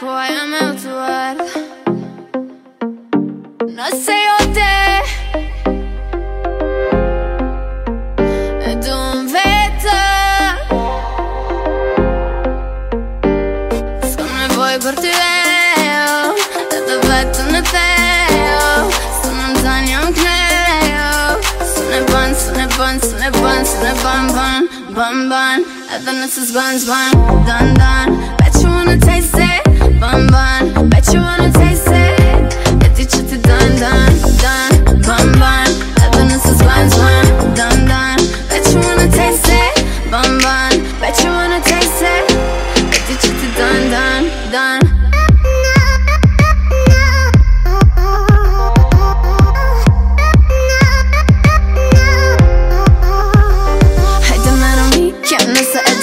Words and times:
poema 0.00 0.74
tu 0.80 0.88
guarda 0.88 1.44
No 3.76 3.86
sei 4.04 4.24
o 4.36 4.40
te 4.56 4.76
Ed 8.70 8.84
un 8.88 9.26
vetto 9.34 10.00
Siccome 14.08 14.46
vuoi 14.54 14.78
portiamo 14.78 16.34
Da 16.70 16.78
dove 16.88 17.30
tu 17.34 17.42
ne 17.50 17.62
peo 17.74 18.90
Sono 19.22 19.42
un 19.48 19.54
zanio 19.62 19.98
un 20.06 20.12
cleo. 20.12 21.38
Sono 21.74 22.04
bon, 22.10 22.34
sono 22.34 22.66
bon, 22.76 23.00
sono 23.00 23.30
bon, 23.38 23.64
sono 23.66 23.92
bon, 24.02 24.26
bon 24.36 24.68
Bon, 24.94 25.28
bon, 25.28 25.64
Evan, 25.94 26.20
this 26.22 26.38
is 26.38 26.52
buns, 26.52 26.84
bun, 26.86 27.44
dun, 27.44 27.74
dun 27.74 28.36
Bet 28.38 28.54
you 28.62 28.70
wanna 28.70 28.96
taste 28.96 29.36
it. 29.36 29.69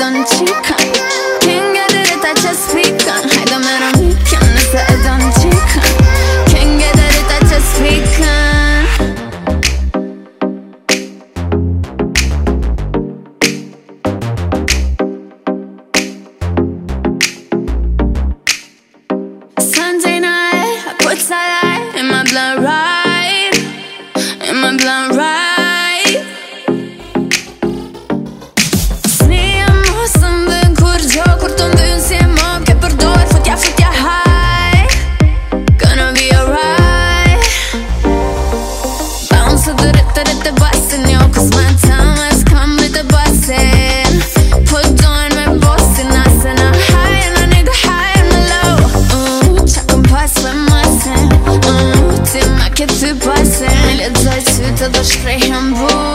sun 0.07 0.23
to 0.47 0.61
come. 0.61 0.86
Ты 53.07 53.13
пасен, 53.13 53.69
летать 53.95 54.59
это 54.59 54.89
до 54.89 55.01
штрихенбург 55.01 56.06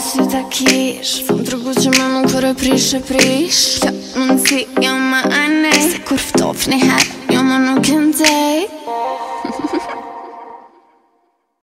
si 0.00 0.24
ta 0.32 0.40
kish. 0.48 1.20
Fëm 1.26 1.44
të 1.44 1.54
rëgu 1.54 1.74
që 1.82 1.92
me 1.96 2.06
më 2.14 2.22
kërë 2.32 2.52
prish 2.60 2.90
e 2.96 3.00
prish. 3.04 3.62
Kjo 3.84 3.92
më 4.16 4.28
nësi, 4.32 4.60
jo 4.84 4.94
më 5.10 5.20
anej 5.42 5.80
Se 5.90 6.02
kur 6.08 6.20
ftof 6.30 6.68
një 6.70 6.80
her, 6.84 7.08
jo 7.34 7.44
më 7.46 7.62
nuk 7.66 7.92
e 7.92 7.98
mdej 8.06 9.39